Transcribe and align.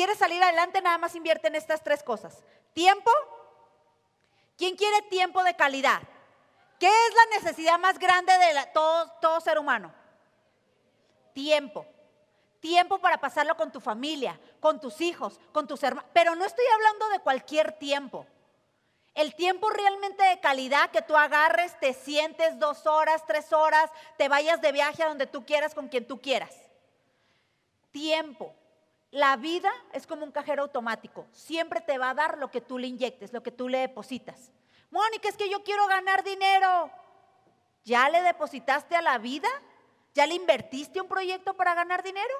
quieres 0.00 0.16
salir 0.16 0.42
adelante, 0.42 0.80
nada 0.80 0.96
más 0.96 1.14
invierte 1.14 1.48
en 1.48 1.56
estas 1.56 1.84
tres 1.84 2.02
cosas. 2.02 2.42
Tiempo. 2.72 3.10
¿Quién 4.56 4.74
quiere 4.74 5.02
tiempo 5.10 5.44
de 5.44 5.54
calidad? 5.54 6.00
¿Qué 6.78 6.86
es 6.86 7.14
la 7.14 7.38
necesidad 7.38 7.78
más 7.78 7.98
grande 7.98 8.32
de 8.32 8.66
todo, 8.72 9.10
todo 9.20 9.42
ser 9.42 9.58
humano? 9.58 9.92
Tiempo. 11.34 11.84
Tiempo 12.60 12.98
para 12.98 13.20
pasarlo 13.20 13.58
con 13.58 13.70
tu 13.70 13.78
familia, 13.78 14.40
con 14.58 14.80
tus 14.80 15.02
hijos, 15.02 15.38
con 15.52 15.66
tus 15.66 15.82
hermanos. 15.82 16.10
Pero 16.14 16.34
no 16.34 16.46
estoy 16.46 16.64
hablando 16.72 17.10
de 17.10 17.20
cualquier 17.20 17.72
tiempo. 17.72 18.26
El 19.14 19.34
tiempo 19.34 19.68
realmente 19.68 20.24
de 20.24 20.40
calidad 20.40 20.90
que 20.92 21.02
tú 21.02 21.14
agarres, 21.14 21.78
te 21.78 21.92
sientes 21.92 22.58
dos 22.58 22.86
horas, 22.86 23.26
tres 23.26 23.52
horas, 23.52 23.90
te 24.16 24.30
vayas 24.30 24.62
de 24.62 24.72
viaje 24.72 25.02
a 25.02 25.08
donde 25.08 25.26
tú 25.26 25.44
quieras, 25.44 25.74
con 25.74 25.88
quien 25.88 26.06
tú 26.06 26.22
quieras. 26.22 26.56
Tiempo. 27.90 28.54
La 29.10 29.36
vida 29.36 29.72
es 29.92 30.06
como 30.06 30.24
un 30.24 30.30
cajero 30.30 30.62
automático. 30.62 31.26
Siempre 31.32 31.80
te 31.80 31.98
va 31.98 32.10
a 32.10 32.14
dar 32.14 32.38
lo 32.38 32.50
que 32.50 32.60
tú 32.60 32.78
le 32.78 32.86
inyectes, 32.86 33.32
lo 33.32 33.42
que 33.42 33.50
tú 33.50 33.68
le 33.68 33.78
depositas. 33.78 34.52
Mónica, 34.90 35.28
es 35.28 35.36
que 35.36 35.48
yo 35.48 35.64
quiero 35.64 35.86
ganar 35.86 36.22
dinero. 36.22 36.90
¿Ya 37.84 38.08
le 38.08 38.22
depositaste 38.22 38.94
a 38.94 39.02
la 39.02 39.18
vida? 39.18 39.48
¿Ya 40.14 40.26
le 40.26 40.34
invertiste 40.34 41.00
un 41.00 41.08
proyecto 41.08 41.54
para 41.54 41.74
ganar 41.74 42.02
dinero? 42.02 42.34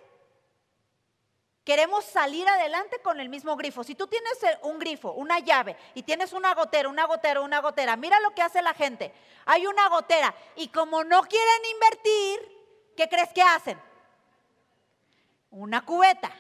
Queremos 1.65 2.05
salir 2.05 2.48
adelante 2.48 3.01
con 3.02 3.21
el 3.21 3.29
mismo 3.29 3.57
grifo. 3.57 3.84
Si 3.84 3.95
tú 3.95 4.07
tienes 4.07 4.43
eh, 4.43 4.59
un 4.62 4.79
grifo, 4.79 5.12
una 5.12 5.38
llave, 5.41 5.77
y 5.95 6.02
tienes 6.02 6.32
una 6.32 6.55
gotera, 6.55 6.88
una 6.88 7.05
gotera, 7.05 7.41
una 7.41 7.60
gotera, 7.60 7.96
mira 7.96 8.18
lo 8.21 8.34
que 8.34 8.43
hace 8.43 8.62
la 8.62 8.74
gente. 8.74 9.12
Hay 9.45 9.66
una 9.66 9.88
gotera 9.88 10.34
y 10.57 10.68
como 10.68 11.05
no 11.05 11.23
quieren 11.23 11.65
invertir, 11.73 12.95
¿qué 12.96 13.09
crees 13.09 13.32
que 13.32 13.43
hacen? 13.43 13.80
Una 15.51 15.84
cubeta. 15.84 16.30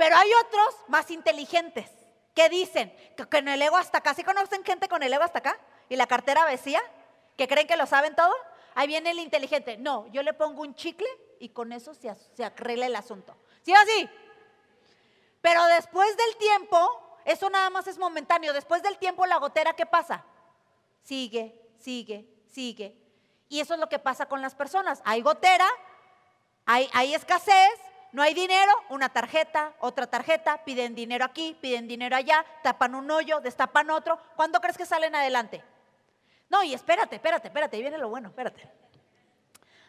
Pero 0.00 0.16
hay 0.16 0.30
otros 0.46 0.76
más 0.88 1.10
inteligentes 1.10 1.90
que 2.34 2.48
dicen 2.48 2.90
que 3.18 3.26
con 3.26 3.46
el 3.46 3.60
ego 3.60 3.76
hasta 3.76 3.98
acá, 3.98 4.14
¿sí 4.14 4.24
conocen 4.24 4.64
gente 4.64 4.88
con 4.88 5.02
el 5.02 5.12
ego 5.12 5.24
hasta 5.24 5.40
acá? 5.40 5.58
Y 5.90 5.96
la 5.96 6.06
cartera 6.06 6.46
vacía, 6.46 6.80
que 7.36 7.46
creen 7.46 7.66
que 7.66 7.76
lo 7.76 7.84
saben 7.84 8.16
todo. 8.16 8.32
Ahí 8.74 8.86
viene 8.86 9.10
el 9.10 9.18
inteligente. 9.18 9.76
No, 9.76 10.06
yo 10.06 10.22
le 10.22 10.32
pongo 10.32 10.62
un 10.62 10.74
chicle 10.74 11.06
y 11.38 11.50
con 11.50 11.70
eso 11.70 11.92
se, 11.92 12.14
se 12.34 12.42
arregla 12.42 12.86
el 12.86 12.96
asunto. 12.96 13.36
¿Sí 13.60 13.74
o 13.74 13.76
así? 13.76 14.08
Pero 15.42 15.66
después 15.66 16.16
del 16.16 16.36
tiempo, 16.38 17.18
eso 17.26 17.50
nada 17.50 17.68
más 17.68 17.86
es 17.86 17.98
momentáneo. 17.98 18.54
Después 18.54 18.82
del 18.82 18.96
tiempo, 18.96 19.26
la 19.26 19.36
gotera, 19.36 19.74
¿qué 19.74 19.84
pasa? 19.84 20.24
Sigue, 21.02 21.60
sigue, 21.78 22.26
sigue. 22.46 22.96
Y 23.50 23.60
eso 23.60 23.74
es 23.74 23.80
lo 23.80 23.90
que 23.90 23.98
pasa 23.98 24.24
con 24.24 24.40
las 24.40 24.54
personas. 24.54 25.02
Hay 25.04 25.20
gotera, 25.20 25.68
hay, 26.64 26.88
hay 26.94 27.12
escasez, 27.12 27.78
no 28.12 28.22
hay 28.22 28.34
dinero, 28.34 28.72
una 28.88 29.08
tarjeta, 29.08 29.72
otra 29.78 30.08
tarjeta, 30.08 30.64
piden 30.64 30.94
dinero 30.94 31.24
aquí, 31.24 31.56
piden 31.60 31.86
dinero 31.86 32.16
allá, 32.16 32.44
tapan 32.62 32.94
un 32.96 33.08
hoyo, 33.10 33.40
destapan 33.40 33.90
otro. 33.90 34.18
¿Cuándo 34.34 34.60
crees 34.60 34.76
que 34.76 34.86
salen 34.86 35.14
adelante? 35.14 35.62
No, 36.48 36.62
y 36.64 36.74
espérate, 36.74 37.16
espérate, 37.16 37.48
espérate, 37.48 37.76
ahí 37.76 37.82
viene 37.82 37.98
lo 37.98 38.08
bueno, 38.08 38.28
espérate. 38.28 38.68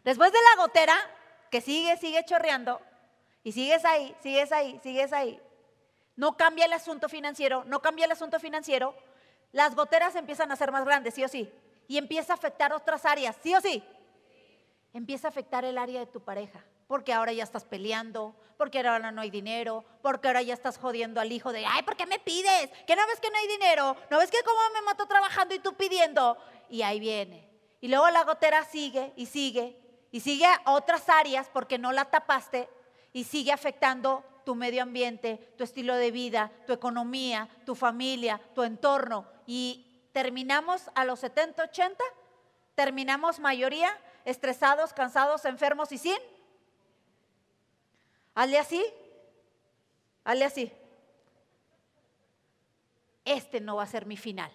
Después 0.04 0.32
de 0.32 0.38
la 0.40 0.62
gotera, 0.62 0.96
que 1.50 1.62
sigue, 1.62 1.98
sigue 1.98 2.24
chorreando, 2.24 2.80
y 3.44 3.52
sigues 3.54 3.84
ahí, 3.86 4.16
sigues 4.22 4.52
ahí, 4.52 4.80
sigues 4.84 5.14
ahí, 5.14 5.42
no 6.16 6.38
cambia 6.38 6.66
el 6.66 6.74
asunto 6.74 7.10
financiero, 7.10 7.64
no 7.66 7.82
cambia 7.82 8.06
el 8.06 8.12
asunto 8.12 8.40
financiero, 8.40 8.96
las 9.52 9.76
goteras 9.76 10.16
empiezan 10.16 10.52
a 10.52 10.56
ser 10.56 10.72
más 10.72 10.86
grandes, 10.86 11.16
sí 11.16 11.24
o 11.24 11.28
sí, 11.28 11.52
y 11.88 11.98
empieza 11.98 12.34
a 12.34 12.36
afectar 12.36 12.72
otras 12.72 13.04
áreas, 13.06 13.36
sí 13.42 13.56
o 13.56 13.62
sí. 13.62 13.84
Empieza 14.94 15.28
a 15.28 15.30
afectar 15.30 15.66
el 15.66 15.78
área 15.78 16.02
de 16.02 16.06
tu 16.06 16.20
pareja 16.20 16.64
porque 16.92 17.14
ahora 17.14 17.32
ya 17.32 17.46
estás 17.46 17.64
peleando, 17.64 18.36
porque 18.58 18.80
ahora 18.80 19.14
no 19.14 19.22
hay 19.22 19.30
dinero, 19.30 19.86
porque 20.02 20.28
ahora 20.28 20.42
ya 20.42 20.54
estás 20.54 20.78
jodiendo 20.78 21.22
al 21.22 21.32
hijo 21.32 21.54
de, 21.54 21.66
ay, 21.66 21.84
¿por 21.84 21.96
qué 21.96 22.06
me 22.06 22.20
pides? 22.20 22.70
¿Que 22.86 22.98
no 22.98 23.08
ves 23.08 23.22
que 23.22 23.30
no 23.30 23.38
hay 23.38 23.48
dinero? 23.48 23.96
¿No 24.10 24.18
ves 24.18 24.30
que 24.30 24.44
cómo 24.44 24.60
me 24.74 24.82
mato 24.82 25.06
trabajando 25.06 25.56
y 25.56 25.60
tú 25.60 25.74
pidiendo? 25.76 26.38
Y 26.70 26.82
ahí 26.82 27.00
viene. 27.00 27.50
Y 27.80 27.88
luego 27.88 28.10
la 28.10 28.26
gotera 28.26 28.66
sigue 28.66 29.14
y 29.16 29.28
sigue 29.28 29.80
y 30.12 30.20
sigue 30.20 30.46
a 30.46 30.74
otras 30.74 31.08
áreas 31.08 31.48
porque 31.54 31.78
no 31.78 31.94
la 31.94 32.12
tapaste 32.12 32.68
y 33.14 33.24
sigue 33.24 33.54
afectando 33.54 34.26
tu 34.46 34.54
medio 34.54 34.84
ambiente, 34.84 35.54
tu 35.58 35.64
estilo 35.64 35.96
de 35.96 36.12
vida, 36.12 36.52
tu 36.68 36.74
economía, 36.74 37.48
tu 37.66 37.74
familia, 37.74 38.42
tu 38.54 38.64
entorno. 38.64 39.26
Y 39.48 40.10
terminamos 40.12 40.90
a 40.94 41.06
los 41.06 41.22
70, 41.22 41.64
80, 41.64 42.04
terminamos 42.76 43.40
mayoría 43.40 43.98
estresados, 44.26 44.92
cansados, 44.92 45.46
enfermos 45.46 45.94
y 45.94 45.98
sin 45.98 46.18
Hazle 48.36 48.60
así. 48.60 48.86
Hazle 50.24 50.46
así. 50.46 50.72
Este 53.26 53.62
no 53.62 53.76
va 53.76 53.84
a 53.84 53.88
ser 53.88 54.06
mi 54.06 54.18
final. 54.18 54.52